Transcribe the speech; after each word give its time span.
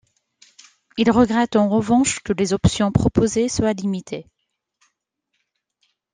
Il 0.97 1.11
regrette 1.11 1.55
en 1.55 1.69
revanche 1.69 2.21
que 2.21 2.33
les 2.33 2.53
options 2.53 2.91
proposées 2.91 3.47
soient 3.49 3.73
limitées. 3.73 4.25